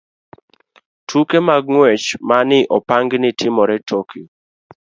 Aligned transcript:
Tuke 1.07 1.37
mag 1.47 1.63
ng'wech 1.71 2.07
ma 2.27 2.37
ne 2.49 2.59
opangi 2.77 3.17
ni 3.19 3.29
timore 3.39 3.77
Tokyo. 3.89 4.23